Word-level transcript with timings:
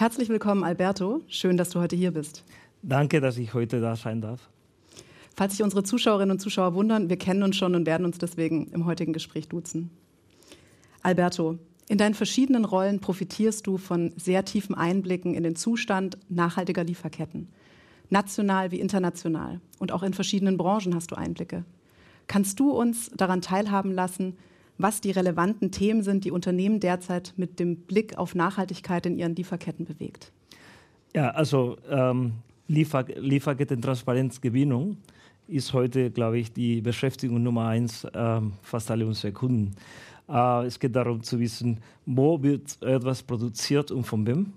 Herzlich 0.00 0.30
willkommen, 0.30 0.64
Alberto. 0.64 1.20
Schön, 1.28 1.58
dass 1.58 1.68
du 1.68 1.78
heute 1.78 1.94
hier 1.94 2.12
bist. 2.12 2.42
Danke, 2.80 3.20
dass 3.20 3.36
ich 3.36 3.52
heute 3.52 3.82
da 3.82 3.96
sein 3.96 4.22
darf. 4.22 4.48
Falls 5.36 5.52
sich 5.52 5.62
unsere 5.62 5.82
Zuschauerinnen 5.82 6.30
und 6.30 6.38
Zuschauer 6.38 6.72
wundern, 6.72 7.10
wir 7.10 7.18
kennen 7.18 7.42
uns 7.42 7.56
schon 7.56 7.74
und 7.74 7.84
werden 7.84 8.06
uns 8.06 8.16
deswegen 8.16 8.68
im 8.68 8.86
heutigen 8.86 9.12
Gespräch 9.12 9.48
duzen. 9.48 9.90
Alberto, 11.02 11.58
in 11.86 11.98
deinen 11.98 12.14
verschiedenen 12.14 12.64
Rollen 12.64 13.00
profitierst 13.00 13.66
du 13.66 13.76
von 13.76 14.14
sehr 14.16 14.46
tiefen 14.46 14.74
Einblicken 14.74 15.34
in 15.34 15.42
den 15.42 15.54
Zustand 15.54 16.16
nachhaltiger 16.30 16.82
Lieferketten. 16.82 17.48
National 18.08 18.70
wie 18.70 18.80
international. 18.80 19.60
Und 19.80 19.92
auch 19.92 20.02
in 20.02 20.14
verschiedenen 20.14 20.56
Branchen 20.56 20.94
hast 20.94 21.10
du 21.10 21.16
Einblicke. 21.16 21.66
Kannst 22.26 22.58
du 22.58 22.70
uns 22.70 23.10
daran 23.10 23.42
teilhaben 23.42 23.92
lassen, 23.92 24.38
was 24.82 25.00
die 25.00 25.10
relevanten 25.10 25.70
Themen 25.70 26.02
sind, 26.02 26.24
die 26.24 26.30
Unternehmen 26.30 26.80
derzeit 26.80 27.34
mit 27.36 27.58
dem 27.60 27.76
Blick 27.76 28.16
auf 28.18 28.34
Nachhaltigkeit 28.34 29.06
in 29.06 29.18
ihren 29.18 29.34
Lieferketten 29.34 29.84
bewegt? 29.84 30.32
Ja, 31.14 31.30
also 31.30 31.76
ähm, 31.88 32.34
Liefer 32.68 33.04
Lieferketten-Transparenzgewinnung 33.04 34.96
ist 35.48 35.72
heute, 35.72 36.10
glaube 36.10 36.38
ich, 36.38 36.52
die 36.52 36.80
Beschäftigung 36.80 37.42
Nummer 37.42 37.66
eins 37.66 38.04
äh, 38.04 38.40
fast 38.62 38.90
alle 38.90 39.06
unserer 39.06 39.32
Kunden. 39.32 39.74
Äh, 40.28 40.66
es 40.66 40.78
geht 40.78 40.94
darum 40.94 41.22
zu 41.22 41.40
wissen, 41.40 41.80
wo 42.06 42.40
wird 42.42 42.80
etwas 42.82 43.22
produziert 43.22 43.90
und 43.90 44.04
von 44.04 44.26
wem. 44.26 44.52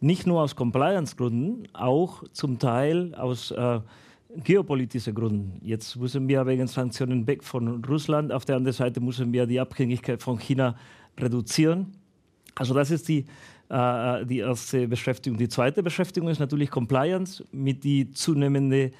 Nicht 0.00 0.26
nur 0.26 0.40
aus 0.40 0.56
Compliance-Gründen, 0.56 1.68
auch 1.74 2.24
zum 2.32 2.58
Teil 2.58 3.14
aus 3.14 3.50
äh, 3.50 3.80
geopolitischen 4.36 5.14
Gründen. 5.14 5.60
Jetzt 5.62 5.96
müssen 5.96 6.28
wir 6.28 6.46
wegen 6.46 6.66
Sanktionen 6.66 7.26
weg 7.26 7.44
von 7.44 7.84
Russland. 7.84 8.32
Auf 8.32 8.44
der 8.44 8.56
anderen 8.56 8.74
Seite 8.74 9.00
müssen 9.00 9.32
wir 9.32 9.46
die 9.46 9.60
Abhängigkeit 9.60 10.22
von 10.22 10.38
China 10.38 10.76
reduzieren. 11.18 11.92
Also 12.54 12.74
das 12.74 12.90
ist 12.90 13.08
die, 13.08 13.26
äh, 13.68 14.26
die 14.26 14.38
erste 14.38 14.88
Beschäftigung. 14.88 15.38
Die 15.38 15.48
zweite 15.48 15.82
Beschäftigung 15.82 16.28
ist 16.28 16.38
natürlich 16.38 16.70
Compliance 16.70 17.44
mit 17.52 17.84
die 17.84 18.10
zunehmende 18.10 18.78
äh, 18.84 18.92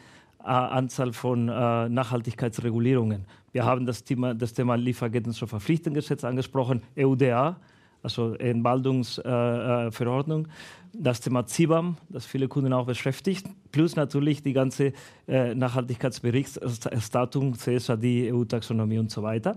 Anzahl 0.44 1.12
von 1.12 1.48
äh, 1.48 1.88
Nachhaltigkeitsregulierungen. 1.88 3.24
Wir 3.52 3.64
haben 3.64 3.86
das 3.86 4.04
Thema, 4.04 4.34
das 4.34 4.52
Thema 4.54 4.76
Lieferketten 4.76 5.32
zur 5.32 5.48
Verpflichtungsgesetz 5.48 6.24
angesprochen, 6.24 6.82
EUDA, 6.96 7.56
also 8.02 8.34
Entwaldungsverordnung. 8.34 10.48
Das 10.94 11.20
Thema 11.20 11.46
CIBAM, 11.46 11.96
das 12.10 12.26
viele 12.26 12.48
Kunden 12.48 12.72
auch 12.74 12.86
beschäftigt, 12.86 13.46
plus 13.70 13.96
natürlich 13.96 14.42
die 14.42 14.52
ganze 14.52 14.92
äh, 15.26 15.54
Nachhaltigkeitsberichterstattung, 15.54 17.54
CSRD, 17.54 18.30
EU-Taxonomie 18.32 18.98
und 18.98 19.10
so 19.10 19.22
weiter. 19.22 19.56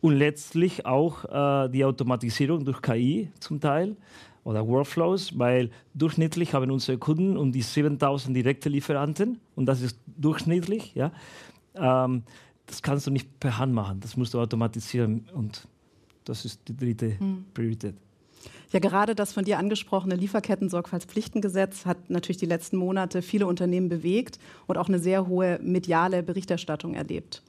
Und 0.00 0.14
letztlich 0.14 0.86
auch 0.86 1.24
äh, 1.24 1.68
die 1.68 1.84
Automatisierung 1.84 2.64
durch 2.64 2.80
KI 2.80 3.30
zum 3.38 3.60
Teil 3.60 3.96
oder 4.44 4.66
Workflows, 4.66 5.38
weil 5.38 5.70
durchschnittlich 5.94 6.54
haben 6.54 6.70
unsere 6.70 6.98
Kunden 6.98 7.36
um 7.36 7.52
die 7.52 7.62
7000 7.62 8.36
direkte 8.36 8.68
Lieferanten 8.68 9.40
und 9.54 9.66
das 9.66 9.82
ist 9.82 9.98
durchschnittlich. 10.06 10.94
Ja. 10.94 11.12
Ähm, 11.74 12.24
das 12.66 12.82
kannst 12.82 13.06
du 13.06 13.10
nicht 13.10 13.40
per 13.40 13.58
Hand 13.58 13.74
machen, 13.74 14.00
das 14.00 14.16
musst 14.16 14.34
du 14.34 14.40
automatisieren 14.40 15.28
und 15.34 15.66
das 16.24 16.44
ist 16.44 16.60
die 16.68 16.76
dritte 16.76 17.18
hm. 17.18 17.44
Priorität. 17.54 17.94
Ja, 18.72 18.80
gerade 18.80 19.14
das 19.14 19.32
von 19.32 19.44
dir 19.44 19.58
angesprochene 19.58 20.16
Lieferketten-Sorgfaltspflichtengesetz 20.16 21.84
hat 21.84 22.10
natürlich 22.10 22.38
die 22.38 22.46
letzten 22.46 22.76
Monate 22.76 23.22
viele 23.22 23.46
Unternehmen 23.46 23.88
bewegt 23.88 24.38
und 24.66 24.78
auch 24.78 24.88
eine 24.88 24.98
sehr 24.98 25.26
hohe 25.26 25.58
mediale 25.62 26.22
Berichterstattung 26.22 26.94
erlebt. 26.94 27.42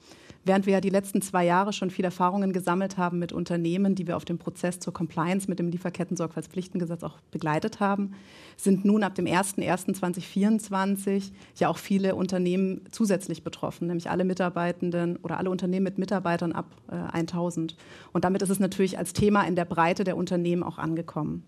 Während 0.45 0.65
wir 0.65 0.73
ja 0.73 0.81
die 0.81 0.89
letzten 0.89 1.21
zwei 1.21 1.45
Jahre 1.45 1.71
schon 1.71 1.89
viel 1.89 2.03
Erfahrungen 2.03 2.51
gesammelt 2.51 2.97
haben 2.97 3.17
mit 3.17 3.31
Unternehmen, 3.31 3.95
die 3.95 4.07
wir 4.07 4.17
auf 4.17 4.25
dem 4.25 4.37
Prozess 4.37 4.79
zur 4.79 4.91
Compliance 4.91 5.49
mit 5.49 5.57
dem 5.57 5.69
Lieferketten-Sorgfaltspflichtengesetz 5.69 7.03
auch 7.03 7.17
begleitet 7.31 7.79
haben, 7.79 8.13
sind 8.57 8.83
nun 8.83 9.03
ab 9.03 9.15
dem 9.15 9.25
01.01.2024 9.25 11.31
ja 11.55 11.69
auch 11.69 11.77
viele 11.77 12.15
Unternehmen 12.15 12.81
zusätzlich 12.91 13.43
betroffen, 13.43 13.87
nämlich 13.87 14.09
alle 14.09 14.25
Mitarbeitenden 14.25 15.15
oder 15.17 15.37
alle 15.37 15.49
Unternehmen 15.49 15.85
mit 15.85 15.97
Mitarbeitern 15.97 16.51
ab 16.51 16.65
äh, 16.91 16.95
1000. 16.95 17.77
Und 18.11 18.25
damit 18.25 18.41
ist 18.41 18.49
es 18.49 18.59
natürlich 18.59 18.97
als 18.97 19.13
Thema 19.13 19.43
in 19.43 19.55
der 19.55 19.65
Breite 19.65 20.03
der 20.03 20.17
Unternehmen 20.17 20.63
auch 20.63 20.77
angekommen. 20.77 21.43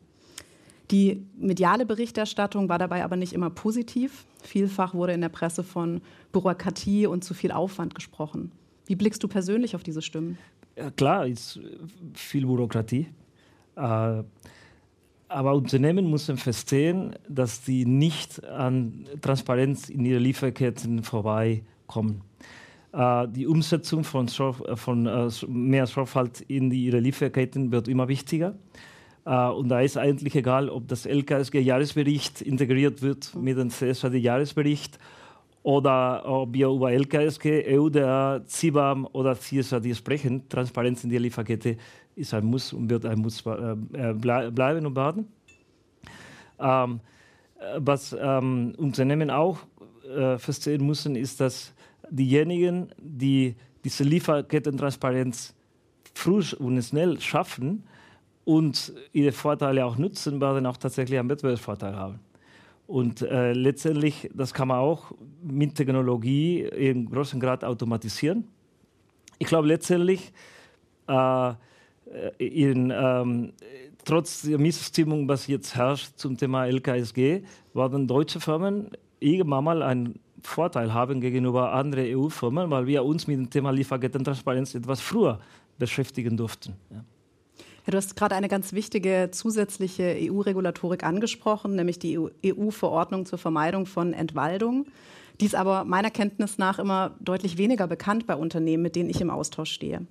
Die 0.92 1.26
mediale 1.36 1.86
Berichterstattung 1.86 2.70
war 2.70 2.80
dabei 2.80 3.04
aber 3.04 3.18
nicht 3.18 3.34
immer 3.34 3.50
positiv. 3.50 4.26
Vielfach 4.42 4.94
wurde 4.94 5.14
in 5.14 5.22
der 5.22 5.30
Presse 5.30 5.64
von 5.64 6.02
Bürokratie 6.32 7.08
und 7.08 7.26
zu 7.26 7.34
viel 7.34 7.52
Aufwand 7.52 7.96
gesprochen. 7.96 8.52
Wie 8.86 8.96
blickst 8.96 9.24
du 9.24 9.28
persönlich 9.28 9.76
auf 9.76 9.84
diese 9.84 10.02
Stimmen? 10.02 10.38
Ja, 10.76 10.92
klar, 10.92 11.26
ist 11.26 11.60
viel 12.14 12.46
Bürokratie. 12.46 13.08
Äh, 13.76 14.24
aber 15.28 15.56
Unternehmen 15.56 16.10
müssen 16.10 16.38
verstehen, 16.38 17.16
dass 17.28 17.66
sie 17.66 17.86
nicht 17.86 18.44
an 18.46 19.08
Transparenz 19.22 19.90
in 19.90 20.06
ihre 20.06 20.20
Lieferketten 20.20 21.04
vorbeikommen. 21.04 22.22
Äh, 22.94 23.28
die 23.30 23.48
Umsetzung 23.48 24.04
von, 24.04 24.28
von 24.28 25.06
äh, 25.08 25.30
mehr 25.48 25.88
Sorgfalt 25.88 26.42
in 26.42 26.72
ihre 26.72 27.00
Lieferketten 27.00 27.72
wird 27.72 27.88
immer 27.88 28.08
wichtiger. 28.08 28.56
und 29.26 29.70
da 29.70 29.82
ist 29.82 29.98
eigentlich 29.98 30.36
egal, 30.36 30.70
ob 30.70 30.88
das 30.88 31.08
LKSG-Jahresbericht 31.08 32.42
integriert 32.44 33.02
wird 33.02 33.34
mit 33.34 33.58
dem 33.58 33.72
CSRD-Jahresbericht 33.72 35.00
oder 35.66 36.22
ob 36.26 36.54
wir 36.54 36.68
über 36.68 36.92
LKSG, 36.92 37.66
EUDA, 37.76 38.42
CIBAM 38.46 39.08
oder 39.14 39.36
CSRD 39.36 39.96
sprechen. 39.96 40.48
Transparenz 40.48 41.04
in 41.04 41.10
der 41.10 41.20
Lieferkette 41.20 41.78
ist 42.16 42.36
ein 42.36 42.46
Muss 42.46 42.72
und 42.72 42.88
wird 42.88 43.04
ein 43.04 43.18
Muss 43.18 43.44
äh, 43.48 43.76
äh 43.94 44.14
bleiben 44.14 44.86
und 44.86 44.96
werden. 44.96 45.28
Ähm, 46.60 47.00
was 47.80 48.16
ähm, 48.20 48.76
Unternehmen 48.78 49.32
auch 49.32 49.58
äh, 50.16 50.38
verstehen 50.38 50.86
müssen, 50.86 51.16
ist, 51.16 51.42
dass 51.42 51.74
diejenigen, 52.12 52.90
die 53.00 53.56
diese 53.84 54.04
Lieferkettentransparenz 54.04 55.56
früh 56.14 56.44
und 56.60 56.80
schnell 56.84 57.20
schaffen 57.20 57.86
und 58.44 58.94
ihre 59.14 59.32
Vorteile 59.32 59.84
auch 59.84 59.98
nutzen, 59.98 60.40
werden 60.40 60.68
auch 60.68 60.78
tatsächlich 60.78 61.18
einen 61.18 61.30
Wettbewerbsvorteil 61.30 61.96
haben. 61.96 62.20
Und 62.88 63.22
äh, 63.22 63.54
letztendlich, 63.54 64.30
das 64.34 64.54
kann 64.54 64.68
man 64.68 64.78
auch 64.78 65.12
mit 65.42 65.76
Technologie 65.76 66.62
im 66.62 67.10
großen 67.10 67.40
Grad 67.40 67.64
automatisieren. 67.64 68.48
Ich 69.40 69.48
glaube 69.48 69.68
letztendlich, 69.68 70.32
äh, 71.08 71.54
in, 72.38 72.94
ähm, 72.96 73.54
trotz 74.04 74.44
der 74.44 74.60
Missstimmung, 74.60 75.28
was 75.28 75.48
jetzt 75.48 75.76
herrscht 75.76 76.12
zum 76.18 76.38
Thema 76.38 76.68
LKSG, 76.68 77.42
werden 77.74 78.08
deutsche 78.08 78.40
Firmen 78.40 78.92
irgendwann 79.20 79.64
mal 79.64 79.82
einen 79.82 80.20
Vorteil 80.42 80.94
haben 80.94 81.20
gegenüber 81.20 81.74
anderen 81.74 82.06
EU-Firmen, 82.16 82.70
weil 82.70 82.86
wir 82.86 83.04
uns 83.04 83.26
mit 83.26 83.38
dem 83.38 83.50
Thema 83.50 83.72
Lieferkettentransparenz 83.72 84.76
etwas 84.76 85.02
früher 85.02 85.40
beschäftigen 85.80 86.38
durften. 86.38 86.76
Ja. 86.92 87.04
Ja, 87.86 87.92
du 87.92 87.98
hast 87.98 88.16
gerade 88.16 88.36
eine 88.36 88.48
ganz 88.48 88.74
wichtige 88.74 89.30
zusätzliche 89.32 90.18
EU-Regulatorik 90.20 91.04
angesprochen, 91.04 91.76
nämlich 91.76 92.00
die 92.00 92.18
EU-Verordnung 92.18 93.26
zur 93.26 93.38
Vermeidung 93.38 93.86
von 93.86 94.14
Entwaldung. 94.14 94.88
Die 95.40 95.46
ist 95.46 95.56
aber 95.56 95.84
meiner 95.84 96.10
Kenntnis 96.10 96.58
nach 96.58 96.80
immer 96.80 97.16
deutlich 97.20 97.58
weniger 97.58 97.88
bekannt 97.88 98.26
bei 98.26 98.36
Unternehmen, 98.36 98.82
mit 98.82 98.96
denen 98.96 99.10
ich 99.10 99.22
im 99.22 99.30
Austausch 99.30 99.72
stehe. 99.72 100.08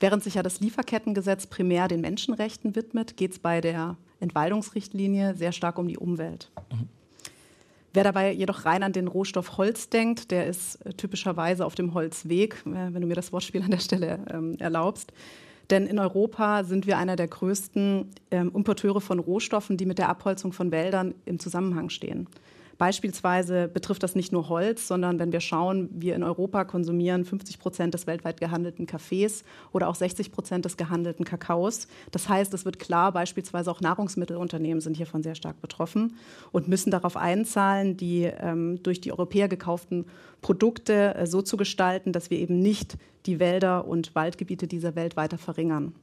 Während 0.00 0.24
sich 0.24 0.34
ja 0.34 0.42
das 0.42 0.58
Lieferkettengesetz 0.60 1.46
primär 1.46 1.86
den 1.86 2.00
Menschenrechten 2.00 2.74
widmet, 2.74 3.16
geht 3.16 3.32
es 3.32 3.38
bei 3.38 3.60
der 3.60 3.96
Entwaldungsrichtlinie 4.18 5.36
sehr 5.36 5.52
stark 5.52 5.78
um 5.78 5.86
die 5.86 5.98
Umwelt. 5.98 6.50
Mhm. 6.72 6.88
Wer 7.92 8.02
dabei 8.02 8.32
jedoch 8.32 8.64
rein 8.64 8.82
an 8.82 8.92
den 8.92 9.06
Rohstoff 9.06 9.56
Holz 9.56 9.88
denkt, 9.88 10.32
der 10.32 10.48
ist 10.48 10.80
typischerweise 10.96 11.64
auf 11.64 11.76
dem 11.76 11.94
Holzweg, 11.94 12.56
äh, 12.66 12.92
wenn 12.92 13.02
du 13.02 13.06
mir 13.06 13.14
das 13.14 13.32
Wortspiel 13.32 13.62
an 13.62 13.70
der 13.70 13.78
Stelle 13.78 14.18
ähm, 14.28 14.56
erlaubst. 14.58 15.12
Denn 15.70 15.86
in 15.86 15.98
Europa 15.98 16.64
sind 16.64 16.86
wir 16.86 16.98
einer 16.98 17.16
der 17.16 17.28
größten 17.28 18.10
ähm, 18.30 18.52
Importeure 18.54 19.00
von 19.00 19.18
Rohstoffen, 19.18 19.76
die 19.76 19.86
mit 19.86 19.98
der 19.98 20.08
Abholzung 20.08 20.52
von 20.52 20.70
Wäldern 20.70 21.14
im 21.24 21.38
Zusammenhang 21.38 21.88
stehen. 21.88 22.26
Beispielsweise 22.78 23.68
betrifft 23.68 24.02
das 24.02 24.14
nicht 24.14 24.32
nur 24.32 24.48
Holz, 24.48 24.88
sondern 24.88 25.18
wenn 25.18 25.32
wir 25.32 25.40
schauen, 25.40 25.88
wir 25.92 26.14
in 26.16 26.22
Europa 26.22 26.64
konsumieren 26.64 27.24
50 27.24 27.58
Prozent 27.58 27.94
des 27.94 28.06
weltweit 28.06 28.40
gehandelten 28.40 28.86
Kaffees 28.86 29.44
oder 29.72 29.88
auch 29.88 29.94
60 29.94 30.32
Prozent 30.32 30.64
des 30.64 30.76
gehandelten 30.76 31.24
Kakaos. 31.24 31.86
Das 32.10 32.28
heißt, 32.28 32.52
es 32.54 32.64
wird 32.64 32.78
klar, 32.78 33.12
beispielsweise 33.12 33.70
auch 33.70 33.80
Nahrungsmittelunternehmen 33.80 34.80
sind 34.80 34.96
hiervon 34.96 35.22
sehr 35.22 35.34
stark 35.34 35.60
betroffen 35.60 36.16
und 36.52 36.68
müssen 36.68 36.90
darauf 36.90 37.16
einzahlen, 37.16 37.96
die 37.96 38.24
ähm, 38.24 38.82
durch 38.82 39.00
die 39.00 39.12
Europäer 39.12 39.48
gekauften 39.48 40.06
Produkte 40.40 41.14
äh, 41.14 41.26
so 41.26 41.42
zu 41.42 41.56
gestalten, 41.56 42.12
dass 42.12 42.30
wir 42.30 42.38
eben 42.38 42.58
nicht 42.58 42.96
die 43.26 43.38
Wälder 43.40 43.86
und 43.86 44.14
Waldgebiete 44.14 44.66
dieser 44.66 44.94
Welt 44.94 45.16
weiter 45.16 45.38
verringern. 45.38 45.94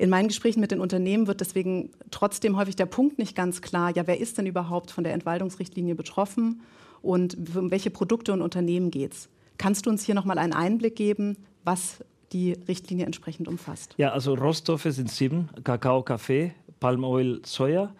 In 0.00 0.08
meinen 0.08 0.28
Gesprächen 0.28 0.60
mit 0.60 0.70
den 0.70 0.80
Unternehmen 0.80 1.26
wird 1.26 1.42
deswegen 1.42 1.90
trotzdem 2.10 2.56
häufig 2.56 2.74
der 2.74 2.86
Punkt 2.86 3.18
nicht 3.18 3.36
ganz 3.36 3.60
klar, 3.60 3.94
ja, 3.94 4.06
wer 4.06 4.18
ist 4.18 4.38
denn 4.38 4.46
überhaupt 4.46 4.90
von 4.90 5.04
der 5.04 5.12
Entwaldungsrichtlinie 5.12 5.94
betroffen 5.94 6.62
und 7.02 7.36
um 7.54 7.70
welche 7.70 7.90
Produkte 7.90 8.32
und 8.32 8.40
Unternehmen 8.40 8.90
geht 8.90 9.12
es? 9.12 9.28
Kannst 9.58 9.84
du 9.84 9.90
uns 9.90 10.02
hier 10.02 10.14
nochmal 10.14 10.38
einen 10.38 10.54
Einblick 10.54 10.96
geben, 10.96 11.36
was 11.64 12.02
die 12.32 12.54
Richtlinie 12.66 13.04
entsprechend 13.04 13.46
umfasst? 13.46 13.94
Ja, 13.98 14.12
also 14.12 14.32
Rohstoffe 14.32 14.84
sind 14.84 15.10
sieben, 15.10 15.50
Kakao, 15.64 16.02
Kaffee, 16.02 16.54
Palmöl, 16.80 17.42
Soja, 17.44 17.92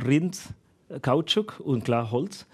Rind, 0.00 0.38
Kautschuk 1.02 1.58
und 1.58 1.84
klar 1.84 2.12
Holz 2.12 2.46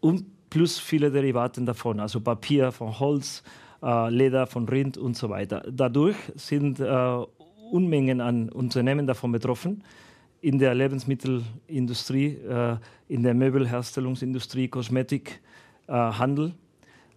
und 0.00 0.26
plus 0.50 0.78
viele 0.78 1.10
Derivate 1.10 1.62
davon, 1.62 1.98
also 1.98 2.20
Papier 2.20 2.72
von 2.72 3.00
Holz, 3.00 3.42
äh, 3.82 4.10
Leder 4.10 4.46
von 4.46 4.68
Rind 4.68 4.98
und 4.98 5.16
so 5.16 5.30
weiter. 5.30 5.62
Dadurch 5.66 6.16
sind 6.34 6.78
äh, 6.78 7.24
Unmengen 7.70 8.20
an 8.20 8.48
Unternehmen 8.48 9.06
davon 9.06 9.32
betroffen. 9.32 9.82
In 10.40 10.58
der 10.58 10.74
Lebensmittelindustrie, 10.74 12.36
äh, 12.36 12.76
in 13.08 13.22
der 13.22 13.34
Möbelherstellungsindustrie, 13.34 14.68
Kosmetik, 14.68 15.40
äh, 15.86 15.92
Handel, 15.92 16.54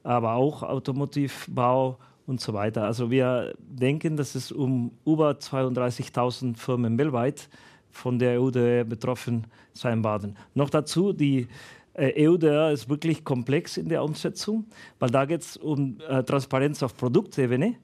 aber 0.03 0.33
auch 0.33 0.63
Automotivbau 0.63 1.97
und 2.25 2.41
so 2.41 2.53
weiter. 2.53 2.83
Also 2.83 3.09
wir 3.09 3.53
denken, 3.59 4.17
dass 4.17 4.35
es 4.35 4.51
um 4.51 4.91
über 5.05 5.31
32.000 5.31 6.57
Firmen 6.57 6.97
weltweit 6.97 7.49
von 7.91 8.19
der 8.19 8.41
EUDR 8.41 8.83
betroffen 8.83 9.45
sein 9.73 10.03
werden. 10.03 10.35
Noch 10.53 10.69
dazu, 10.69 11.13
die 11.13 11.47
äh, 11.93 12.27
EUDR 12.27 12.71
ist 12.71 12.89
wirklich 12.89 13.23
komplex 13.23 13.77
in 13.77 13.87
der 13.87 14.03
Umsetzung, 14.03 14.65
weil 14.99 15.09
da 15.09 15.25
geht 15.25 15.41
es 15.41 15.57
um 15.57 15.97
äh, 16.07 16.23
Transparenz 16.23 16.81
auf 16.81 16.97
Produktebene 16.97 17.75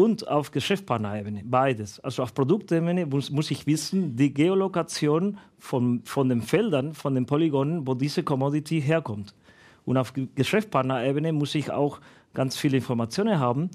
und 0.00 0.26
auf 0.26 0.50
Geschäftspartnerebene, 0.50 1.42
beides. 1.44 2.00
Also 2.00 2.22
auf 2.22 2.32
Produktebene 2.32 3.04
muss, 3.04 3.30
muss 3.30 3.50
ich 3.50 3.66
wissen, 3.66 4.16
die 4.16 4.32
Geolokation 4.32 5.36
von, 5.58 6.00
von 6.04 6.30
den 6.30 6.40
Feldern, 6.40 6.94
von 6.94 7.14
den 7.14 7.26
Polygonen, 7.26 7.86
wo 7.86 7.92
diese 7.92 8.22
Commodity 8.22 8.80
herkommt. 8.80 9.34
Und 9.84 9.98
auf 9.98 10.14
Geschäftspartnerebene 10.34 11.34
muss 11.34 11.54
ich 11.54 11.70
auch 11.70 12.00
ganz 12.32 12.56
viele 12.56 12.78
Informationen 12.78 13.38
haben, 13.38 13.68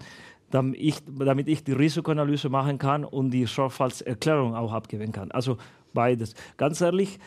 damit 0.50 0.80
ich, 0.80 0.96
damit 1.06 1.48
ich 1.48 1.64
die 1.64 1.74
Risikoanalyse 1.74 2.50
machen 2.50 2.80
kann 2.80 3.04
und 3.06 3.30
die 3.30 3.46
Sorgfaltserklärung 3.46 4.56
auch 4.56 4.74
abgeben 4.74 5.12
kann. 5.12 5.30
Also 5.30 5.58
beides. 5.94 6.34
Ganz 6.58 6.82
ehrlich, 6.82 7.20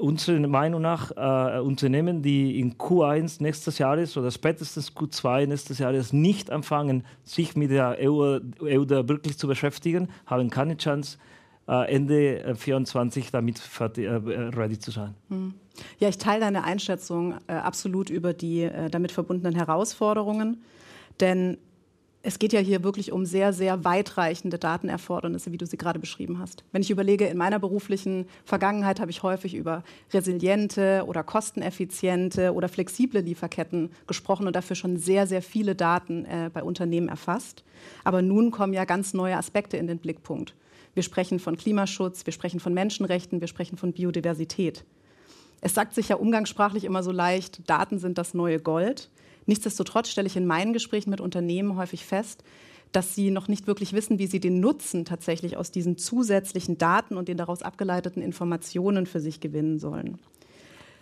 unserer 0.00 0.46
Meinung 0.46 0.82
nach 0.82 1.10
äh, 1.16 1.60
Unternehmen, 1.60 2.22
die 2.22 2.58
in 2.58 2.74
Q1 2.76 3.42
nächstes 3.42 3.78
Jahres 3.78 4.16
oder 4.16 4.30
spätestens 4.30 4.92
Q2 4.96 5.46
nächstes 5.46 5.78
Jahres 5.78 6.12
nicht 6.12 6.50
anfangen, 6.50 7.04
sich 7.24 7.56
mit 7.56 7.70
der 7.70 7.98
EU, 8.00 8.40
EU 8.62 8.88
wirklich 8.88 9.38
zu 9.38 9.46
beschäftigen, 9.46 10.08
haben 10.26 10.50
keine 10.50 10.76
Chance, 10.76 11.18
äh, 11.70 11.94
Ende 11.94 12.40
2024 12.42 13.26
äh, 13.26 13.30
damit 13.30 13.58
fertig, 13.58 14.06
äh, 14.06 14.10
ready 14.10 14.78
zu 14.78 14.90
sein. 14.90 15.14
Hm. 15.28 15.54
Ja, 15.98 16.08
ich 16.08 16.18
teile 16.18 16.40
deine 16.40 16.64
Einschätzung 16.64 17.34
äh, 17.46 17.52
absolut 17.52 18.10
über 18.10 18.32
die 18.32 18.68
damit 18.90 19.12
verbundenen 19.12 19.54
Herausforderungen. 19.54 20.62
Denn 21.20 21.58
es 22.22 22.38
geht 22.38 22.52
ja 22.52 22.60
hier 22.60 22.84
wirklich 22.84 23.12
um 23.12 23.24
sehr, 23.24 23.52
sehr 23.52 23.82
weitreichende 23.84 24.58
Datenerfordernisse, 24.58 25.52
wie 25.52 25.56
du 25.56 25.64
sie 25.64 25.78
gerade 25.78 25.98
beschrieben 25.98 26.38
hast. 26.38 26.64
Wenn 26.70 26.82
ich 26.82 26.90
überlege, 26.90 27.26
in 27.26 27.38
meiner 27.38 27.58
beruflichen 27.58 28.26
Vergangenheit 28.44 29.00
habe 29.00 29.10
ich 29.10 29.22
häufig 29.22 29.54
über 29.54 29.82
resiliente 30.12 31.04
oder 31.06 31.22
kosteneffiziente 31.22 32.52
oder 32.52 32.68
flexible 32.68 33.20
Lieferketten 33.20 33.90
gesprochen 34.06 34.46
und 34.46 34.54
dafür 34.54 34.76
schon 34.76 34.98
sehr, 34.98 35.26
sehr 35.26 35.40
viele 35.40 35.74
Daten 35.74 36.26
äh, 36.26 36.50
bei 36.52 36.62
Unternehmen 36.62 37.08
erfasst. 37.08 37.64
Aber 38.04 38.20
nun 38.20 38.50
kommen 38.50 38.74
ja 38.74 38.84
ganz 38.84 39.14
neue 39.14 39.36
Aspekte 39.36 39.78
in 39.78 39.86
den 39.86 39.98
Blickpunkt. 39.98 40.54
Wir 40.92 41.02
sprechen 41.02 41.38
von 41.38 41.56
Klimaschutz, 41.56 42.26
wir 42.26 42.34
sprechen 42.34 42.60
von 42.60 42.74
Menschenrechten, 42.74 43.40
wir 43.40 43.48
sprechen 43.48 43.78
von 43.78 43.92
Biodiversität. 43.92 44.84
Es 45.62 45.72
sagt 45.72 45.94
sich 45.94 46.08
ja 46.08 46.16
umgangssprachlich 46.16 46.84
immer 46.84 47.02
so 47.02 47.12
leicht, 47.12 47.68
Daten 47.68 47.98
sind 47.98 48.18
das 48.18 48.34
neue 48.34 48.60
Gold. 48.60 49.08
Nichtsdestotrotz 49.50 50.08
stelle 50.08 50.28
ich 50.28 50.36
in 50.36 50.46
meinen 50.46 50.72
Gesprächen 50.72 51.10
mit 51.10 51.20
Unternehmen 51.20 51.74
häufig 51.74 52.04
fest, 52.04 52.44
dass 52.92 53.16
sie 53.16 53.32
noch 53.32 53.48
nicht 53.48 53.66
wirklich 53.66 53.92
wissen, 53.92 54.20
wie 54.20 54.28
sie 54.28 54.38
den 54.38 54.60
Nutzen 54.60 55.04
tatsächlich 55.04 55.56
aus 55.56 55.72
diesen 55.72 55.98
zusätzlichen 55.98 56.78
Daten 56.78 57.16
und 57.16 57.26
den 57.26 57.36
daraus 57.36 57.62
abgeleiteten 57.62 58.22
Informationen 58.22 59.06
für 59.06 59.18
sich 59.18 59.40
gewinnen 59.40 59.80
sollen. 59.80 60.20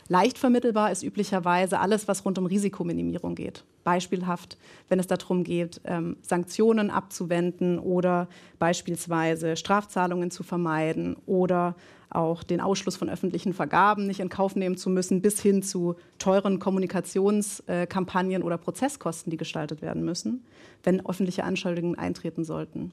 Leicht 0.09 0.39
vermittelbar 0.39 0.91
ist 0.91 1.03
üblicherweise 1.03 1.79
alles, 1.79 2.09
was 2.09 2.25
rund 2.25 2.39
um 2.39 2.47
Risikominimierung 2.47 3.35
geht. 3.35 3.65
Beispielhaft, 3.85 4.57
wenn 4.89 4.99
es 4.99 5.09
darum 5.09 5.45
geht, 5.45 5.83
ähm, 5.85 6.17
Sanktionen 6.23 6.89
abzuwenden 6.89 7.79
oder 7.79 8.29
beispielsweise 8.59 9.57
Strafzahlungen 9.57 10.31
zu 10.31 10.43
vermeiden 10.43 11.19
oder 11.27 11.77
auch 12.11 12.43
den 12.43 12.61
Ausschluss 12.61 12.97
von 12.97 13.11
öffentlichen 13.11 13.53
Vergaben 13.53 14.07
nicht 14.07 14.21
in 14.21 14.29
Kauf 14.29 14.57
nehmen 14.57 14.77
zu 14.77 14.89
müssen, 14.91 15.21
bis 15.21 15.41
hin 15.41 15.63
zu 15.63 15.97
teuren 16.19 16.59
Kommunikationskampagnen 16.59 18.43
oder 18.43 18.57
Prozesskosten, 18.57 19.31
die 19.31 19.37
gestaltet 19.37 19.83
werden 19.83 20.05
müssen, 20.05 20.45
wenn 20.83 21.05
öffentliche 21.05 21.45
Anschuldigungen 21.45 21.99
eintreten 21.99 22.45
sollten. 22.45 22.93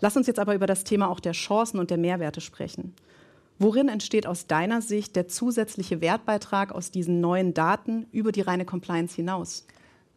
Lass 0.00 0.16
uns 0.16 0.26
jetzt 0.26 0.38
aber 0.38 0.54
über 0.54 0.66
das 0.66 0.84
Thema 0.84 1.08
auch 1.08 1.20
der 1.20 1.32
Chancen 1.32 1.78
und 1.78 1.90
der 1.90 1.98
Mehrwerte 1.98 2.40
sprechen. 2.40 2.94
Worin 3.58 3.88
entsteht 3.88 4.26
aus 4.26 4.46
deiner 4.46 4.82
Sicht 4.82 5.16
der 5.16 5.28
zusätzliche 5.28 6.00
Wertbeitrag 6.02 6.72
aus 6.72 6.90
diesen 6.90 7.20
neuen 7.20 7.54
Daten 7.54 8.06
über 8.12 8.30
die 8.30 8.42
reine 8.42 8.66
Compliance 8.66 9.16
hinaus? 9.16 9.66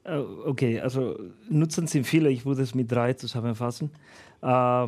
Äh, 0.04 0.18
okay, 0.18 0.82
also 0.82 1.18
Nutzen 1.48 1.88
sind 1.88 2.06
viele. 2.06 2.30
Ich 2.30 2.46
würde 2.46 2.62
es 2.62 2.76
mit 2.76 2.92
drei 2.92 3.14
zusammenfassen. 3.14 3.92
Äh, 4.42 4.88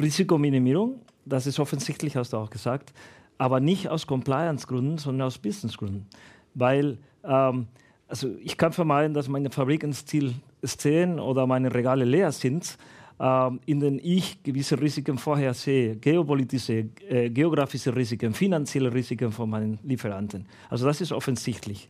Risikominimierung, 0.00 1.00
das 1.24 1.46
ist 1.46 1.58
offensichtlich, 1.58 2.16
hast 2.16 2.32
du 2.32 2.36
auch 2.36 2.50
gesagt, 2.50 2.92
aber 3.38 3.60
nicht 3.60 3.88
aus 3.88 4.06
Compliance-Gründen, 4.06 4.98
sondern 4.98 5.26
aus 5.26 5.38
Business-Gründen. 5.38 6.06
Weil 6.54 6.98
ähm, 7.24 7.66
also 8.08 8.30
ich 8.42 8.56
kann 8.56 8.72
vermeiden, 8.72 9.14
dass 9.14 9.28
meine 9.28 9.50
Fabriken 9.50 9.92
still 9.92 10.34
stehen 10.62 11.18
oder 11.18 11.46
meine 11.46 11.74
Regale 11.74 12.04
leer 12.04 12.32
sind, 12.32 12.78
ähm, 13.18 13.60
in 13.66 13.80
denen 13.80 14.00
ich 14.02 14.42
gewisse 14.42 14.80
Risiken 14.80 15.18
vorher 15.18 15.54
sehe, 15.54 15.96
geopolitische, 15.96 16.86
äh, 17.08 17.30
geografische 17.30 17.94
Risiken, 17.94 18.34
finanzielle 18.34 18.92
Risiken 18.92 19.32
von 19.32 19.50
meinen 19.50 19.78
Lieferanten. 19.82 20.46
Also 20.68 20.86
das 20.86 21.00
ist 21.00 21.12
offensichtlich. 21.12 21.88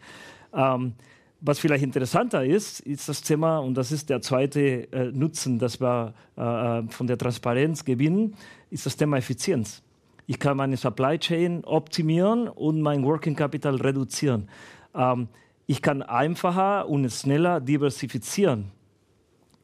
Ähm, 0.52 0.94
was 1.40 1.58
vielleicht 1.58 1.84
interessanter 1.84 2.42
ist, 2.42 2.80
ist 2.80 3.06
das 3.08 3.20
Thema, 3.20 3.58
und 3.58 3.74
das 3.74 3.92
ist 3.92 4.08
der 4.08 4.22
zweite 4.22 4.90
äh, 4.92 5.12
Nutzen, 5.12 5.58
das 5.58 5.78
wir 5.78 6.14
äh, 6.38 6.40
äh, 6.40 6.88
von 6.88 7.06
der 7.06 7.18
Transparenz 7.18 7.84
gewinnen, 7.84 8.34
ist 8.74 8.86
das 8.86 8.96
Thema 8.96 9.18
Effizienz. 9.18 9.82
Ich 10.26 10.38
kann 10.38 10.56
meine 10.56 10.76
Supply 10.76 11.16
Chain 11.18 11.64
optimieren 11.64 12.48
und 12.48 12.80
mein 12.80 13.04
Working 13.04 13.36
Capital 13.36 13.76
reduzieren. 13.76 14.48
Ähm, 14.94 15.28
ich 15.66 15.80
kann 15.80 16.02
einfacher 16.02 16.88
und 16.88 17.08
schneller 17.10 17.60
diversifizieren, 17.60 18.72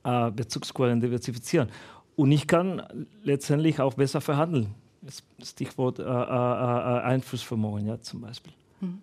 äh, 0.04 0.30
Bezugsquellen 0.30 1.00
diversifizieren. 1.00 1.68
Und 2.14 2.30
ich 2.30 2.46
kann 2.46 2.82
letztendlich 3.24 3.80
auch 3.80 3.94
besser 3.94 4.20
verhandeln. 4.20 4.74
Stichwort 5.42 5.98
äh, 5.98 6.02
äh, 6.02 6.06
Einflussvermögen 6.06 7.86
ja, 7.86 8.00
zum 8.00 8.20
Beispiel. 8.20 8.52
Mhm. 8.80 9.00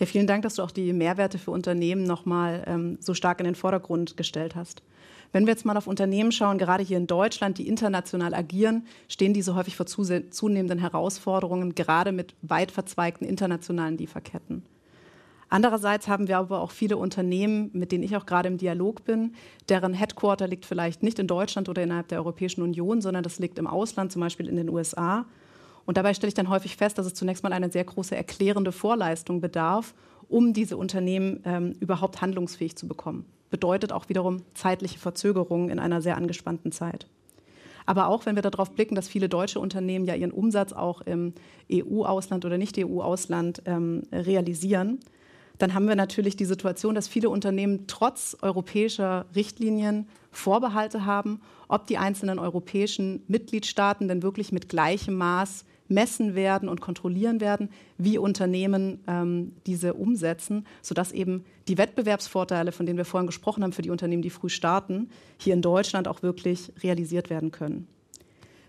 Ja, 0.00 0.06
vielen 0.06 0.26
Dank, 0.26 0.42
dass 0.42 0.54
du 0.56 0.62
auch 0.62 0.70
die 0.72 0.92
Mehrwerte 0.92 1.38
für 1.38 1.52
Unternehmen 1.52 2.02
nochmal 2.02 2.64
ähm, 2.66 2.98
so 3.00 3.14
stark 3.14 3.38
in 3.38 3.44
den 3.44 3.54
Vordergrund 3.54 4.16
gestellt 4.16 4.56
hast. 4.56 4.82
Wenn 5.32 5.46
wir 5.46 5.52
jetzt 5.52 5.66
mal 5.66 5.76
auf 5.76 5.86
Unternehmen 5.86 6.32
schauen, 6.32 6.58
gerade 6.58 6.82
hier 6.82 6.96
in 6.96 7.06
Deutschland, 7.06 7.58
die 7.58 7.68
international 7.68 8.34
agieren, 8.34 8.86
stehen 9.08 9.34
diese 9.34 9.54
häufig 9.54 9.76
vor 9.76 9.86
zunehmenden 9.86 10.78
Herausforderungen, 10.78 11.74
gerade 11.74 12.12
mit 12.12 12.34
weit 12.42 12.70
verzweigten 12.70 13.26
internationalen 13.26 13.98
Lieferketten. 13.98 14.62
Andererseits 15.50 16.08
haben 16.08 16.28
wir 16.28 16.38
aber 16.38 16.60
auch 16.60 16.70
viele 16.70 16.96
Unternehmen, 16.98 17.70
mit 17.72 17.90
denen 17.90 18.04
ich 18.04 18.16
auch 18.16 18.26
gerade 18.26 18.48
im 18.48 18.58
Dialog 18.58 19.04
bin, 19.04 19.34
deren 19.68 19.94
Headquarter 19.94 20.46
liegt 20.46 20.66
vielleicht 20.66 21.02
nicht 21.02 21.18
in 21.18 21.26
Deutschland 21.26 21.68
oder 21.68 21.82
innerhalb 21.82 22.08
der 22.08 22.18
Europäischen 22.18 22.62
Union, 22.62 23.00
sondern 23.00 23.22
das 23.22 23.38
liegt 23.38 23.58
im 23.58 23.66
Ausland, 23.66 24.12
zum 24.12 24.20
Beispiel 24.20 24.48
in 24.48 24.56
den 24.56 24.68
USA. 24.68 25.24
Und 25.86 25.96
dabei 25.96 26.12
stelle 26.12 26.28
ich 26.28 26.34
dann 26.34 26.50
häufig 26.50 26.76
fest, 26.76 26.98
dass 26.98 27.06
es 27.06 27.14
zunächst 27.14 27.42
mal 27.42 27.52
eine 27.54 27.70
sehr 27.70 27.84
große 27.84 28.14
erklärende 28.14 28.72
Vorleistung 28.72 29.40
bedarf, 29.40 29.94
um 30.28 30.52
diese 30.52 30.76
Unternehmen 30.76 31.40
ähm, 31.46 31.74
überhaupt 31.80 32.20
handlungsfähig 32.20 32.76
zu 32.76 32.86
bekommen. 32.86 33.24
Bedeutet 33.50 33.92
auch 33.92 34.08
wiederum 34.08 34.42
zeitliche 34.54 34.98
Verzögerungen 34.98 35.70
in 35.70 35.78
einer 35.78 36.02
sehr 36.02 36.16
angespannten 36.16 36.72
Zeit. 36.72 37.06
Aber 37.86 38.08
auch 38.08 38.26
wenn 38.26 38.34
wir 38.34 38.42
darauf 38.42 38.72
blicken, 38.72 38.94
dass 38.94 39.08
viele 39.08 39.30
deutsche 39.30 39.60
Unternehmen 39.60 40.04
ja 40.04 40.14
ihren 40.14 40.30
Umsatz 40.30 40.74
auch 40.74 41.00
im 41.00 41.32
EU-Ausland 41.72 42.44
oder 42.44 42.58
Nicht-EU-Ausland 42.58 43.62
ähm, 43.64 44.02
realisieren, 44.12 44.98
dann 45.56 45.74
haben 45.74 45.88
wir 45.88 45.96
natürlich 45.96 46.36
die 46.36 46.44
Situation, 46.44 46.94
dass 46.94 47.08
viele 47.08 47.30
Unternehmen 47.30 47.86
trotz 47.86 48.36
europäischer 48.42 49.26
Richtlinien 49.34 50.06
Vorbehalte 50.30 51.04
haben, 51.04 51.40
ob 51.66 51.86
die 51.86 51.98
einzelnen 51.98 52.38
europäischen 52.38 53.22
Mitgliedstaaten 53.26 54.06
denn 54.06 54.22
wirklich 54.22 54.52
mit 54.52 54.68
gleichem 54.68 55.14
Maß 55.14 55.64
messen 55.88 56.34
werden 56.34 56.68
und 56.68 56.80
kontrollieren 56.80 57.40
werden, 57.40 57.70
wie 57.96 58.18
Unternehmen 58.18 59.00
ähm, 59.08 59.52
diese 59.66 59.94
umsetzen, 59.94 60.66
sodass 60.82 61.12
eben 61.12 61.44
die 61.66 61.78
Wettbewerbsvorteile, 61.78 62.72
von 62.72 62.86
denen 62.86 62.98
wir 62.98 63.04
vorhin 63.04 63.26
gesprochen 63.26 63.62
haben, 63.62 63.72
für 63.72 63.82
die 63.82 63.90
Unternehmen, 63.90 64.22
die 64.22 64.30
früh 64.30 64.48
starten, 64.48 65.10
hier 65.38 65.54
in 65.54 65.62
Deutschland 65.62 66.08
auch 66.08 66.22
wirklich 66.22 66.72
realisiert 66.82 67.30
werden 67.30 67.50
können. 67.50 67.88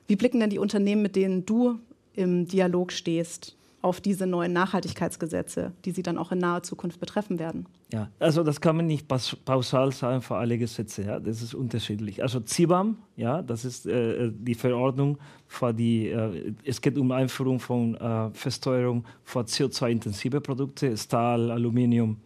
Wie 0.08 0.16
blicken 0.16 0.40
denn 0.40 0.50
die 0.50 0.60
Unternehmen, 0.60 1.02
mit 1.02 1.16
denen 1.16 1.46
du 1.46 1.80
im 2.14 2.48
Dialog 2.48 2.92
stehst, 2.92 3.56
auf 3.82 4.02
diese 4.02 4.28
neuen 4.28 4.52
Nachhaltigkeitsgesetze, 4.54 5.72
die 5.86 5.92
Sie 5.92 6.04
dann 6.04 6.18
auch 6.18 6.32
in 6.32 6.40
naher 6.40 6.64
Zukunft 6.64 7.00
betreffen 7.00 7.40
werden? 7.40 7.66
Ja, 7.94 8.10
also 8.20 8.44
das 8.44 8.60
kann 8.60 8.76
man 8.76 8.88
nicht 8.88 9.08
pauschal 9.46 9.92
sagen 9.92 10.22
für 10.22 10.36
alle 10.36 10.58
Gesetze. 10.58 11.04
Ja, 11.04 11.20
das 11.20 11.42
ist 11.42 11.54
unterschiedlich. 11.54 12.22
Also 12.22 12.42
CBAM, 12.42 12.98
ja, 13.16 13.42
das 13.42 13.66
ist 13.66 13.86
äh, 13.86 14.32
die 14.34 14.56
Verordnung 14.56 15.18
für 15.48 15.74
die. 15.74 16.10
Äh, 16.10 16.54
es 16.66 16.82
geht 16.82 16.98
um 16.98 17.12
Einführung 17.12 17.60
von 17.60 17.96
äh, 17.96 18.30
Versteuerung 18.34 19.06
für 19.24 19.40
CO2-intensive 19.40 20.42
Produkte, 20.42 20.96
Stahl, 20.98 21.50
Aluminium, 21.50 22.18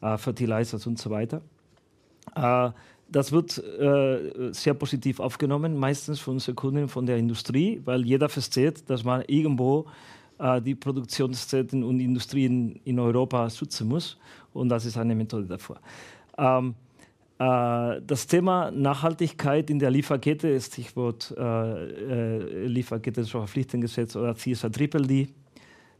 äh, 0.00 0.16
Fertilizers 0.16 0.86
und 0.86 0.98
so 0.98 1.10
weiter. 1.10 1.42
Äh, 2.36 2.70
das 3.08 3.32
wird 3.32 3.58
äh, 3.58 4.52
sehr 4.52 4.74
positiv 4.74 5.20
aufgenommen, 5.20 5.76
meistens 5.76 6.20
von 6.20 6.34
unseren 6.34 6.56
Kunden 6.56 6.88
von 6.88 7.04
der 7.04 7.18
Industrie, 7.18 7.82
weil 7.84 8.06
jeder 8.06 8.28
versteht, 8.28 8.88
dass 8.88 9.04
man 9.04 9.22
irgendwo 9.26 9.80
äh, 9.80 9.84
die 10.64 10.74
Produktionsstätten 10.74 11.84
und 11.84 12.00
Industrien 12.00 12.80
in 12.84 12.98
Europa 12.98 13.48
schützen 13.50 13.88
muss. 13.88 14.18
Und 14.52 14.68
das 14.68 14.84
ist 14.84 14.96
eine 14.96 15.14
Methode 15.14 15.46
davor. 15.46 15.80
Ähm, 16.36 16.74
äh, 17.38 18.00
das 18.06 18.26
Thema 18.26 18.70
Nachhaltigkeit 18.70 19.68
in 19.68 19.78
der 19.78 19.90
Lieferkette 19.90 20.60
Stichwort 20.60 21.34
äh, 21.36 21.42
äh 21.42 22.66
Lieferkette 22.66 23.24
Verpflichtungsgesetz 23.24 24.14
oder 24.16 24.34
CSA 24.34 24.68
Triple 24.68 25.02
D, 25.02 25.28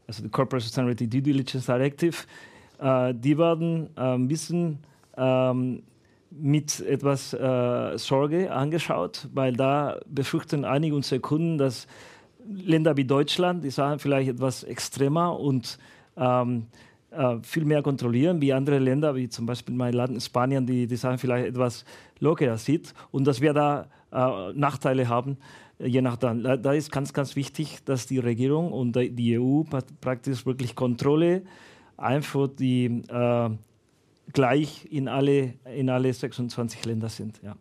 also 0.07 0.23
die 0.23 0.29
Corporate 0.29 0.63
Sustainability 0.63 1.07
Due 1.07 1.21
Diligence 1.21 1.65
Directive. 1.65 2.15
Äh, 2.79 3.13
die 3.13 3.37
werden 3.37 3.89
ein 3.97 4.27
bisschen 4.27 4.79
ähm, 5.17 5.83
mit 6.31 6.79
etwas 6.81 7.33
äh, 7.33 7.97
Sorge 7.97 8.51
angeschaut, 8.51 9.27
weil 9.33 9.53
da 9.53 9.99
befürchten 10.07 10.65
einige 10.65 10.95
unserer 10.95 11.19
Kunden, 11.19 11.57
dass 11.57 11.87
Länder 12.47 12.97
wie 12.97 13.05
Deutschland, 13.05 13.63
die 13.63 13.69
sagen 13.69 13.99
vielleicht 13.99 14.29
etwas 14.29 14.63
extremer 14.63 15.39
und 15.39 15.77
ähm, 16.17 16.67
äh, 17.11 17.37
viel 17.41 17.65
mehr 17.65 17.81
kontrollieren, 17.81 18.41
wie 18.41 18.53
andere 18.53 18.79
Länder, 18.79 19.15
wie 19.15 19.29
zum 19.29 19.45
Beispiel 19.45 19.75
mein 19.75 19.93
Land 19.93 20.21
Spanien, 20.21 20.65
die, 20.65 20.87
die 20.87 20.95
sagen 20.95 21.17
vielleicht 21.17 21.47
etwas 21.47 21.85
lockerer 22.19 22.57
sieht 22.57 22.93
und 23.11 23.25
dass 23.25 23.41
wir 23.41 23.53
da 23.53 23.87
äh, 24.11 24.53
Nachteile 24.53 25.07
haben, 25.07 25.37
äh, 25.79 25.87
je 25.87 26.01
nachdem. 26.01 26.43
Da, 26.43 26.57
da, 26.57 26.73
ist 26.73 26.91
ganz, 26.91 27.13
ganz 27.13 27.35
wichtig, 27.35 27.79
dass 27.85 28.07
die 28.07 28.19
Regierung 28.19 28.71
und 28.71 28.95
die 28.95 29.39
EU 29.39 29.63
praktisch 30.01 30.45
wirklich 30.45 30.75
Kontrolle 30.75 31.43
einführt, 31.97 32.59
die 32.59 33.03
äh, 33.07 33.49
gleich 34.33 34.87
in 34.91 35.07
alle, 35.07 35.53
in 35.73 35.89
alle 35.89 36.13
26 36.13 36.85
Länder 36.85 37.09
sind. 37.09 37.41
Ja. 37.43 37.55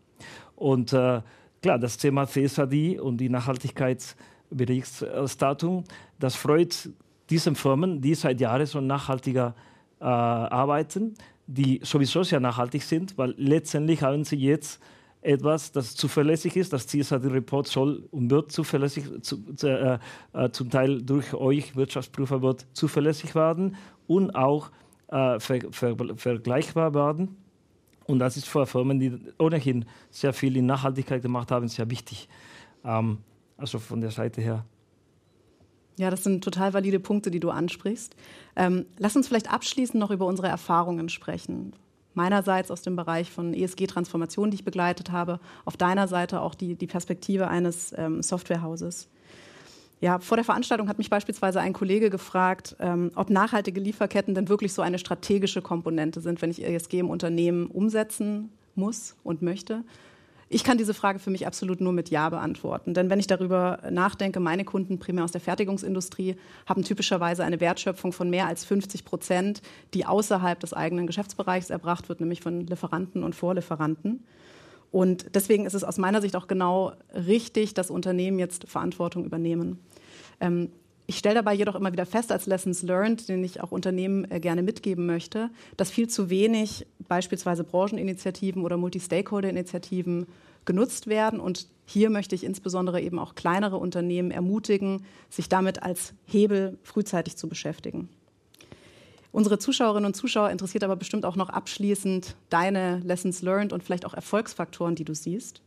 Und 0.56 0.92
äh, 0.92 1.20
klar, 1.62 1.78
das 1.78 1.96
Thema 1.96 2.26
CSRD 2.26 2.98
und 2.98 3.18
die 3.18 3.28
Nachhaltigkeitsberichterstattung, 4.54 5.84
das 6.18 6.34
freut 6.34 6.90
diese 7.30 7.54
Firmen, 7.54 8.00
die 8.00 8.14
seit 8.14 8.40
Jahren 8.40 8.66
so 8.66 8.80
nachhaltiger 8.80 9.54
äh, 10.00 10.04
arbeiten, 10.04 11.14
die 11.46 11.80
sowieso 11.82 12.22
sehr 12.22 12.40
nachhaltig 12.40 12.82
sind, 12.82 13.16
weil 13.18 13.34
letztendlich 13.36 14.02
haben 14.02 14.24
sie 14.24 14.36
jetzt 14.36 14.80
etwas, 15.20 15.72
das 15.72 15.96
zuverlässig 15.96 16.56
ist. 16.56 16.72
Das 16.72 16.86
CSRD-Report 16.86 17.66
soll 17.66 18.06
und 18.10 18.30
wird 18.30 18.52
zuverlässig, 18.52 19.04
zu, 19.22 19.38
äh, 19.62 19.98
äh, 20.32 20.50
zum 20.50 20.70
Teil 20.70 21.02
durch 21.02 21.32
euch 21.34 21.76
Wirtschaftsprüfer 21.76 22.42
wird 22.42 22.66
zuverlässig 22.74 23.34
werden 23.34 23.76
und 24.06 24.34
auch 24.34 24.70
äh, 25.08 25.40
ver, 25.40 25.60
ver, 25.70 25.96
vergleichbar 26.16 26.94
werden. 26.94 27.36
Und 28.06 28.18
das 28.18 28.36
ist 28.36 28.46
für 28.46 28.66
Firmen, 28.66 29.00
die 29.00 29.18
ohnehin 29.38 29.86
sehr 30.10 30.34
viel 30.34 30.58
in 30.58 30.66
Nachhaltigkeit 30.66 31.22
gemacht 31.22 31.50
haben, 31.50 31.68
sehr 31.68 31.88
wichtig. 31.88 32.28
Ähm, 32.84 33.18
also 33.56 33.78
von 33.78 34.00
der 34.00 34.10
Seite 34.10 34.40
her. 34.40 34.64
Ja, 35.96 36.10
das 36.10 36.24
sind 36.24 36.42
total 36.42 36.74
valide 36.74 36.98
Punkte, 36.98 37.30
die 37.30 37.40
du 37.40 37.50
ansprichst. 37.50 38.16
Ähm, 38.56 38.86
lass 38.98 39.14
uns 39.14 39.28
vielleicht 39.28 39.52
abschließend 39.52 40.00
noch 40.00 40.10
über 40.10 40.26
unsere 40.26 40.48
Erfahrungen 40.48 41.08
sprechen. 41.08 41.72
Meinerseits 42.14 42.70
aus 42.70 42.82
dem 42.82 42.96
Bereich 42.96 43.30
von 43.30 43.54
ESG-Transformation, 43.54 44.50
die 44.50 44.56
ich 44.56 44.64
begleitet 44.64 45.12
habe, 45.12 45.40
auf 45.64 45.76
deiner 45.76 46.08
Seite 46.08 46.40
auch 46.40 46.54
die, 46.54 46.74
die 46.74 46.86
Perspektive 46.86 47.48
eines 47.48 47.94
ähm, 47.96 48.22
Softwarehauses. 48.22 49.08
Ja, 50.00 50.18
vor 50.18 50.36
der 50.36 50.44
Veranstaltung 50.44 50.88
hat 50.88 50.98
mich 50.98 51.10
beispielsweise 51.10 51.60
ein 51.60 51.72
Kollege 51.72 52.10
gefragt, 52.10 52.76
ähm, 52.78 53.10
ob 53.14 53.30
nachhaltige 53.30 53.80
Lieferketten 53.80 54.34
denn 54.34 54.48
wirklich 54.48 54.72
so 54.72 54.82
eine 54.82 54.98
strategische 54.98 55.62
Komponente 55.62 56.20
sind, 56.20 56.42
wenn 56.42 56.50
ich 56.50 56.64
ESG 56.64 56.98
im 56.98 57.10
Unternehmen 57.10 57.66
umsetzen 57.66 58.50
muss 58.74 59.16
und 59.24 59.42
möchte. 59.42 59.82
Ich 60.54 60.62
kann 60.62 60.78
diese 60.78 60.94
Frage 60.94 61.18
für 61.18 61.30
mich 61.30 61.48
absolut 61.48 61.80
nur 61.80 61.92
mit 61.92 62.10
Ja 62.10 62.30
beantworten. 62.30 62.94
Denn 62.94 63.10
wenn 63.10 63.18
ich 63.18 63.26
darüber 63.26 63.80
nachdenke, 63.90 64.38
meine 64.38 64.64
Kunden 64.64 65.00
primär 65.00 65.24
aus 65.24 65.32
der 65.32 65.40
Fertigungsindustrie 65.40 66.36
haben 66.64 66.84
typischerweise 66.84 67.42
eine 67.42 67.58
Wertschöpfung 67.58 68.12
von 68.12 68.30
mehr 68.30 68.46
als 68.46 68.64
50 68.64 69.04
Prozent, 69.04 69.62
die 69.94 70.06
außerhalb 70.06 70.60
des 70.60 70.72
eigenen 70.72 71.08
Geschäftsbereichs 71.08 71.70
erbracht 71.70 72.08
wird, 72.08 72.20
nämlich 72.20 72.40
von 72.40 72.68
Lieferanten 72.68 73.24
und 73.24 73.34
Vorlieferanten. 73.34 74.22
Und 74.92 75.34
deswegen 75.34 75.66
ist 75.66 75.74
es 75.74 75.82
aus 75.82 75.98
meiner 75.98 76.20
Sicht 76.20 76.36
auch 76.36 76.46
genau 76.46 76.92
richtig, 77.12 77.74
dass 77.74 77.90
Unternehmen 77.90 78.38
jetzt 78.38 78.68
Verantwortung 78.68 79.24
übernehmen. 79.24 79.80
Ähm, 80.38 80.70
ich 81.06 81.18
stelle 81.18 81.34
dabei 81.36 81.54
jedoch 81.54 81.74
immer 81.74 81.92
wieder 81.92 82.06
fest, 82.06 82.32
als 82.32 82.46
Lessons 82.46 82.82
Learned, 82.82 83.28
den 83.28 83.44
ich 83.44 83.60
auch 83.60 83.72
Unternehmen 83.72 84.30
äh, 84.30 84.40
gerne 84.40 84.62
mitgeben 84.62 85.06
möchte, 85.06 85.50
dass 85.76 85.90
viel 85.90 86.08
zu 86.08 86.30
wenig 86.30 86.86
beispielsweise 87.08 87.64
Brancheninitiativen 87.64 88.62
oder 88.62 88.76
Multi-Stakeholder-Initiativen 88.76 90.26
genutzt 90.64 91.06
werden. 91.06 91.40
Und 91.40 91.68
hier 91.84 92.08
möchte 92.08 92.34
ich 92.34 92.44
insbesondere 92.44 93.02
eben 93.02 93.18
auch 93.18 93.34
kleinere 93.34 93.76
Unternehmen 93.76 94.30
ermutigen, 94.30 95.04
sich 95.28 95.50
damit 95.50 95.82
als 95.82 96.14
Hebel 96.24 96.78
frühzeitig 96.82 97.36
zu 97.36 97.48
beschäftigen. 97.48 98.08
Unsere 99.30 99.58
Zuschauerinnen 99.58 100.06
und 100.06 100.14
Zuschauer 100.14 100.50
interessiert 100.50 100.84
aber 100.84 100.96
bestimmt 100.96 101.26
auch 101.26 101.36
noch 101.36 101.50
abschließend 101.50 102.36
deine 102.50 103.00
Lessons 103.00 103.42
Learned 103.42 103.72
und 103.72 103.82
vielleicht 103.82 104.06
auch 104.06 104.14
Erfolgsfaktoren, 104.14 104.94
die 104.94 105.04
du 105.04 105.14
siehst. 105.14 105.60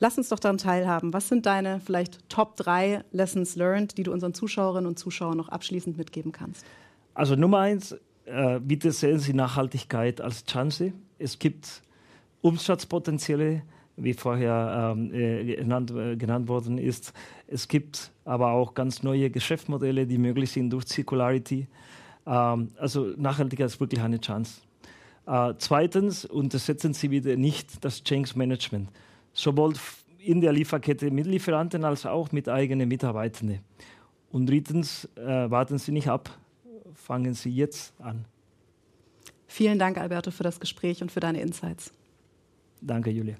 Lass 0.00 0.18
uns 0.18 0.28
doch 0.28 0.38
daran 0.38 0.58
teilhaben. 0.58 1.12
Was 1.12 1.28
sind 1.28 1.46
deine 1.46 1.80
vielleicht 1.80 2.28
Top 2.28 2.56
3 2.56 3.04
Lessons 3.12 3.56
learned, 3.56 3.96
die 3.96 4.02
du 4.02 4.12
unseren 4.12 4.34
Zuschauerinnen 4.34 4.86
und 4.86 4.98
Zuschauern 4.98 5.36
noch 5.36 5.48
abschließend 5.48 5.96
mitgeben 5.96 6.32
kannst? 6.32 6.64
Also 7.14 7.36
Nummer 7.36 7.60
eins, 7.60 7.96
äh, 8.26 8.58
bitte 8.60 8.90
sehen 8.92 9.18
Sie 9.18 9.34
Nachhaltigkeit 9.34 10.20
als 10.20 10.44
Chance. 10.44 10.92
Es 11.18 11.38
gibt 11.38 11.82
Umsatzpotenziale, 12.40 13.62
wie 13.96 14.14
vorher 14.14 14.94
ähm, 14.96 15.14
äh, 15.14 15.56
genannt, 15.56 15.92
äh, 15.92 16.16
genannt 16.16 16.48
worden 16.48 16.78
ist. 16.78 17.12
Es 17.46 17.68
gibt 17.68 18.10
aber 18.24 18.50
auch 18.50 18.74
ganz 18.74 19.02
neue 19.02 19.30
Geschäftsmodelle, 19.30 20.06
die 20.06 20.18
möglich 20.18 20.50
sind 20.50 20.70
durch 20.70 20.86
Circularity. 20.88 21.68
Ähm, 22.26 22.68
also 22.76 23.12
Nachhaltigkeit 23.16 23.66
ist 23.66 23.80
wirklich 23.80 24.00
eine 24.00 24.20
Chance. 24.20 24.62
Äh, 25.26 25.54
zweitens 25.58 26.24
untersetzen 26.24 26.92
Sie 26.94 27.08
bitte 27.08 27.36
nicht 27.36 27.84
das 27.84 28.02
Change 28.02 28.32
Management 28.34 28.88
sowohl 29.34 29.74
in 30.18 30.40
der 30.40 30.52
Lieferkette 30.52 31.10
mit 31.10 31.26
Lieferanten 31.26 31.84
als 31.84 32.06
auch 32.06 32.32
mit 32.32 32.48
eigenen 32.48 32.88
Mitarbeitenden. 32.88 33.60
Und 34.30 34.46
drittens, 34.46 35.08
äh, 35.16 35.50
warten 35.50 35.78
Sie 35.78 35.92
nicht 35.92 36.08
ab, 36.08 36.30
fangen 36.94 37.34
Sie 37.34 37.50
jetzt 37.50 37.92
an. 38.00 38.24
Vielen 39.46 39.78
Dank, 39.78 39.98
Alberto, 39.98 40.30
für 40.30 40.42
das 40.42 40.58
Gespräch 40.58 41.02
und 41.02 41.12
für 41.12 41.20
deine 41.20 41.40
Insights. 41.40 41.92
Danke, 42.80 43.10
Julia. 43.10 43.36